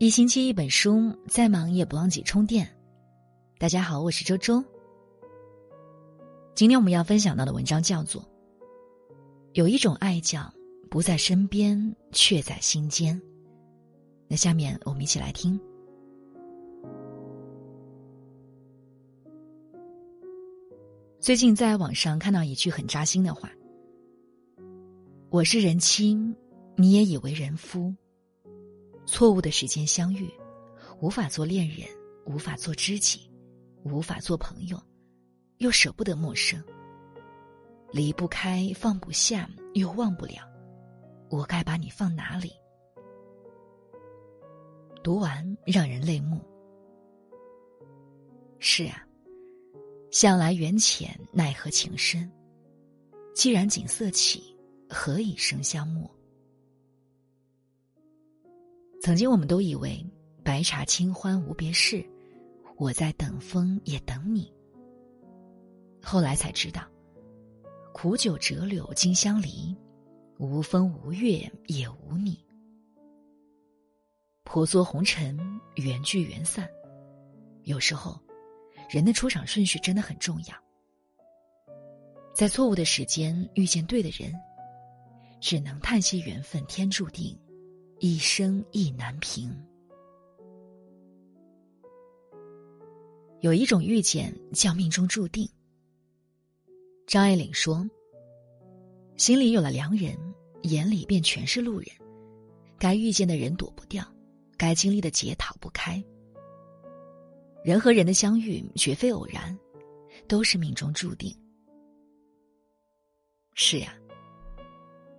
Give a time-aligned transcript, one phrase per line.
[0.00, 2.72] 一星期一本书，再忙也不忘记充电。
[3.58, 4.64] 大家好，我是周周。
[6.54, 8.22] 今天我们要分享到的文章叫做
[9.54, 10.54] 《有一种爱叫
[10.88, 13.20] 不在身边，却在心间》。
[14.28, 15.58] 那下面我们一起来听。
[21.18, 23.50] 最近在网上看到一句很扎心的话
[25.28, 26.14] ：“我是人妻，
[26.76, 27.92] 你也以为人夫。”
[29.08, 30.30] 错误的时间相遇，
[31.00, 31.88] 无法做恋人，
[32.26, 33.30] 无法做知己，
[33.82, 34.78] 无法做朋友，
[35.56, 36.62] 又舍不得陌生。
[37.90, 40.46] 离不开，放不下，又忘不了，
[41.30, 42.52] 我该把你放哪里？
[45.02, 46.38] 读完让人泪目。
[48.58, 49.02] 是啊，
[50.10, 52.30] 向来缘浅，奈何情深。
[53.34, 54.54] 既然景色起，
[54.86, 56.17] 何以笙箫默？
[59.08, 60.04] 曾经我们都以为
[60.44, 62.04] 白茶清欢无别事，
[62.76, 64.52] 我在等风也等你。
[66.02, 66.82] 后来才知道，
[67.94, 69.74] 苦酒折柳金相离，
[70.36, 72.44] 无风无月也无你。
[74.44, 75.38] 婆娑红尘，
[75.76, 76.68] 缘聚缘散，
[77.62, 78.20] 有时候，
[78.90, 80.54] 人的出场顺序真的很重要。
[82.34, 84.34] 在错误的时间遇见对的人，
[85.40, 87.34] 只能叹息缘分天注定。
[88.00, 89.50] 一生意难平。
[93.40, 95.48] 有一种遇见叫命中注定。
[97.08, 97.84] 张爱玲说
[99.18, 100.16] ：“心里有了良人，
[100.62, 101.88] 眼里便全是路人。
[102.78, 104.04] 该遇见的人躲不掉，
[104.56, 106.00] 该经历的劫逃不开。
[107.64, 109.58] 人和人的相遇绝非偶然，
[110.28, 111.36] 都是命中注定。”
[113.54, 113.92] 是呀，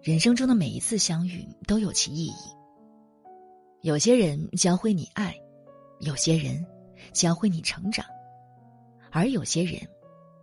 [0.00, 2.57] 人生中的每一次相遇都有其意义。
[3.82, 5.32] 有些人教会你爱，
[6.00, 6.64] 有些人
[7.12, 8.04] 教会你成长，
[9.12, 9.80] 而有些人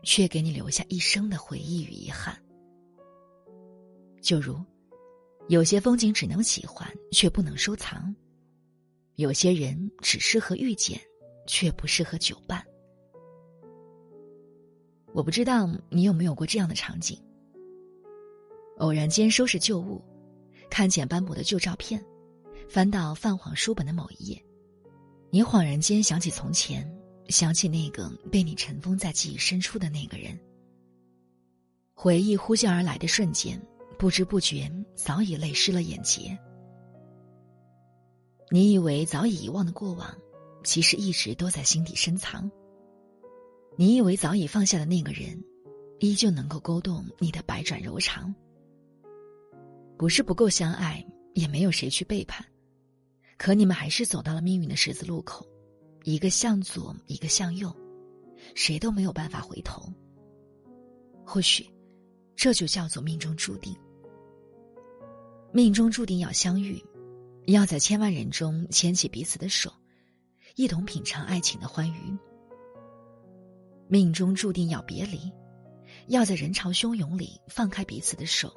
[0.03, 2.33] 却给你留下一生的回忆与遗憾。
[4.21, 4.57] 就如，
[5.49, 8.15] 有些风景只能喜欢却不能收藏，
[9.15, 10.97] 有些人只适合遇见，
[11.45, 12.65] 却不适合久伴。
[15.13, 17.21] 我不知道你有没有过这样的场景：
[18.77, 20.01] 偶然间收拾旧物，
[20.69, 22.01] 看见斑驳的旧照片。
[22.67, 24.45] 翻到泛黄书本的某一页，
[25.29, 26.85] 你恍然间想起从前，
[27.29, 30.37] 想起那个被你尘封在记忆深处的那个人。
[31.93, 33.61] 回忆呼啸而来的瞬间，
[33.97, 36.37] 不知不觉早已泪湿了眼睫。
[38.51, 40.13] 你以为早已遗忘的过往，
[40.63, 42.49] 其实一直都在心底深藏。
[43.77, 45.41] 你以为早已放下的那个人，
[45.99, 48.33] 依旧能够勾动你的百转柔肠。
[49.97, 52.45] 不是不够相爱，也没有谁去背叛。
[53.37, 55.45] 可你们还是走到了命运的十字路口，
[56.03, 57.75] 一个向左，一个向右，
[58.55, 59.91] 谁都没有办法回头。
[61.25, 61.67] 或许，
[62.35, 63.75] 这就叫做命中注定。
[65.51, 66.81] 命中注定要相遇，
[67.47, 69.71] 要在千万人中牵起彼此的手，
[70.55, 72.17] 一同品尝爱情的欢愉。
[73.87, 75.31] 命中注定要别离，
[76.07, 78.51] 要在人潮汹涌里放开彼此的手，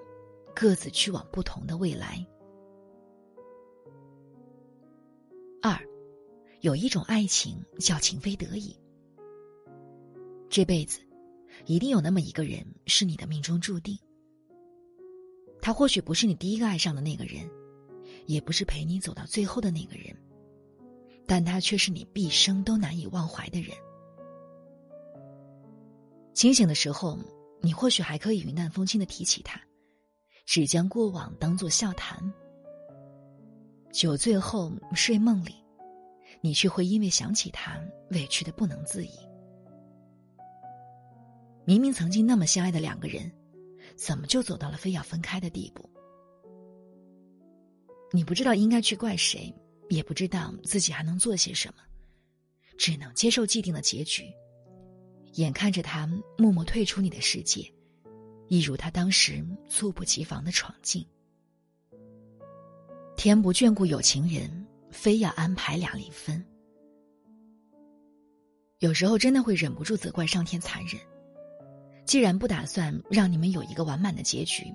[0.54, 2.24] 各自去往不同的未来。
[5.68, 5.78] 二，
[6.62, 8.74] 有一种爱情叫情非得已。
[10.48, 11.00] 这辈子，
[11.66, 13.98] 一定有那么一个人是你的命中注定。
[15.60, 17.46] 他或许不是你第一个爱上的那个人，
[18.24, 20.16] 也不是陪你走到最后的那个人，
[21.26, 23.76] 但他却是你毕生都难以忘怀的人。
[26.32, 27.18] 清醒的时候，
[27.60, 29.60] 你或许还可以云淡风轻的提起他，
[30.46, 32.18] 只将过往当作笑谈。
[33.98, 35.56] 酒醉后睡梦里，
[36.40, 37.76] 你却会因为想起他
[38.12, 39.10] 委屈的不能自已。
[41.64, 43.28] 明明曾经那么相爱的两个人，
[43.96, 45.90] 怎么就走到了非要分开的地步？
[48.12, 49.52] 你不知道应该去怪谁，
[49.88, 51.82] 也不知道自己还能做些什么，
[52.78, 54.32] 只能接受既定的结局。
[55.32, 56.06] 眼看着他
[56.36, 57.68] 默默退出你的世界，
[58.46, 61.04] 一如他当时猝不及防的闯进。
[63.18, 64.48] 天不眷顾有情人，
[64.92, 66.40] 非要安排俩离分。
[68.78, 71.00] 有时候真的会忍不住责怪上天残忍。
[72.06, 74.72] 既然不打算让你们有一个完满的结局，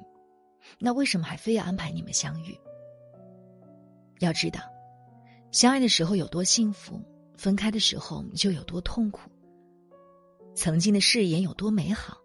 [0.78, 2.54] 那为什么还非要安排你们相遇？
[4.20, 4.60] 要知道，
[5.54, 7.02] 相爱的时候有多幸福，
[7.38, 9.32] 分开的时候就有多痛苦。
[10.54, 12.18] 曾经的誓言有多美好，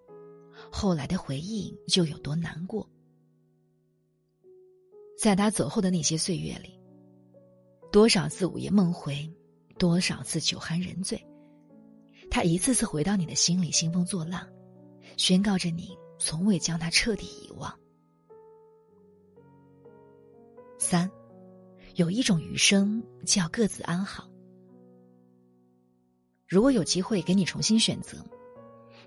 [0.69, 2.91] 后来的回忆就有多难过。
[5.19, 6.79] 在他走后的那些岁月里，
[7.91, 9.29] 多少次午夜梦回，
[9.77, 11.21] 多少次酒酣人醉，
[12.31, 14.49] 他一次次回到你的心里，兴风作浪，
[15.17, 15.89] 宣告着你
[16.21, 17.77] 从未将他彻底遗忘。
[20.79, 21.11] 三，
[21.97, 24.31] 有一种余生叫各自安好。
[26.47, 28.25] 如果有机会给你重新选择，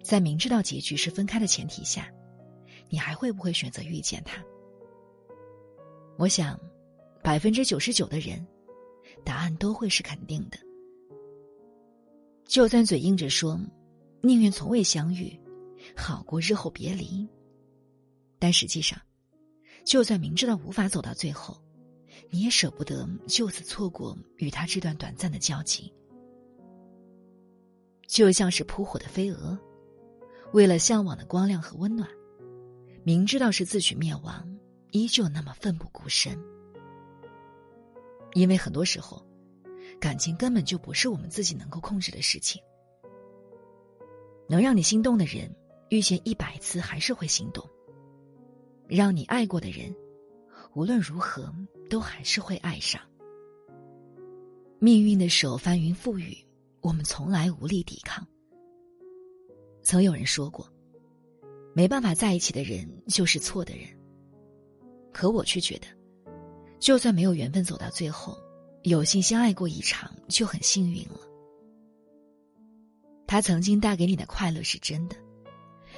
[0.03, 2.11] 在明知道结局是分开的前提下，
[2.89, 4.43] 你还会不会选择遇见他？
[6.21, 6.55] 我想，
[7.23, 8.45] 百分之九十九的人，
[9.25, 10.57] 答案都会是肯定的。
[12.45, 13.59] 就算嘴硬着说，
[14.21, 15.35] 宁愿从未相遇，
[15.95, 17.27] 好过日后别离，
[18.37, 19.01] 但实际上，
[19.83, 21.59] 就算明知道无法走到最后，
[22.29, 25.91] 你也舍不得就此错过与他这段短暂的交集。
[28.05, 29.57] 就像是扑火的飞蛾，
[30.53, 32.07] 为了向往的光亮和温暖，
[33.03, 34.50] 明知道是自取灭亡，
[34.91, 36.37] 依旧那么奋不顾身。
[38.33, 39.25] 因为很多时候，
[39.99, 42.61] 感情根本就不是我们自己能够控制的事情。
[44.47, 45.53] 能让你心动的人，
[45.89, 47.63] 遇见一百次还是会心动；
[48.87, 49.95] 让你爱过的人，
[50.73, 51.53] 无论如何
[51.89, 53.01] 都还是会爱上。
[54.79, 56.37] 命运的手翻云覆雨。
[56.83, 58.27] 我们从来无力抵抗。
[59.83, 60.67] 曾有人说过，
[61.75, 63.87] 没办法在一起的人就是错的人。
[65.11, 65.87] 可我却觉得，
[66.79, 68.37] 就算没有缘分走到最后，
[68.83, 71.19] 有幸相爱过一场就很幸运了。
[73.27, 75.15] 他曾经带给你的快乐是真的，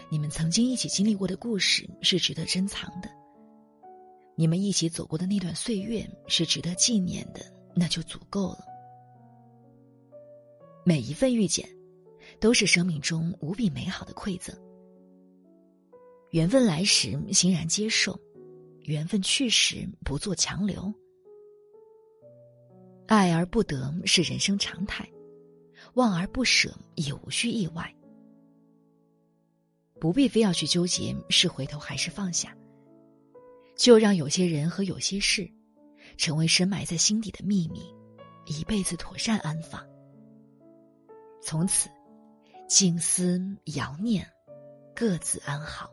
[0.09, 3.09] 你们曾经一起经历过的故事是值得珍藏的，
[4.35, 7.41] 你们一起走过的那段岁月是值得纪念的，
[7.75, 8.59] 那就足够了。
[10.85, 11.67] 每一份遇见，
[12.39, 14.55] 都是生命中无比美好的馈赠。
[16.31, 18.19] 缘分来时欣然接受，
[18.83, 20.93] 缘分去时不做强留。
[23.07, 25.07] 爱而不得是人生常态，
[25.95, 27.93] 望而不舍也无需意外。
[29.99, 32.55] 不必非要去纠结是回头还是放下，
[33.75, 35.49] 就让有些人和有些事，
[36.17, 37.81] 成为深埋在心底的秘密，
[38.45, 39.85] 一辈子妥善安放。
[41.41, 41.89] 从此，
[42.67, 43.39] 静思
[43.75, 44.29] 遥念，
[44.95, 45.89] 各自安好。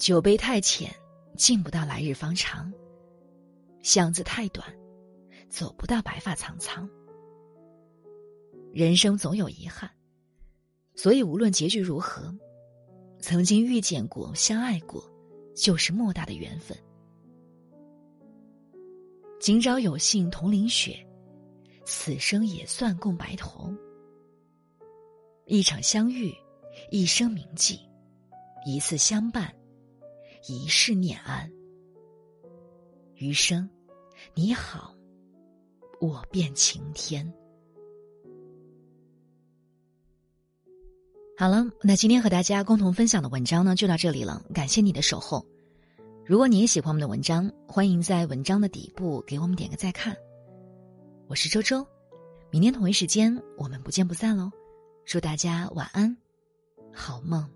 [0.00, 0.90] 酒杯太浅，
[1.36, 2.72] 敬不到来日方长；
[3.82, 4.66] 巷子太短，
[5.50, 6.88] 走不到白发苍苍。
[8.72, 9.90] 人生总有遗憾，
[10.94, 12.34] 所以无论结局如何，
[13.20, 15.04] 曾经遇见过、相爱过，
[15.54, 16.74] 就是莫大的缘分。
[19.38, 21.06] 今朝有幸同淋雪。
[21.84, 23.74] 此生也算共白头。
[25.46, 26.32] 一场相遇，
[26.90, 27.76] 一生铭记；
[28.64, 29.52] 一次相伴，
[30.48, 31.50] 一世念安。
[33.16, 33.68] 余生，
[34.34, 34.94] 你好，
[36.00, 37.30] 我便晴天。
[41.36, 44.42] 好了，那今天和大家共同分享的文章呢，就到这里了。
[44.54, 45.44] 感谢你的守候。
[46.24, 50.16] 如果你也喜欢我们的文章，欢迎在文章的底部给我们点个再看。
[51.28, 51.86] 我是周周，
[52.50, 54.50] 明天同一时间我们不见不散喽！
[55.04, 56.16] 祝大家晚安，
[56.92, 57.46] 好梦。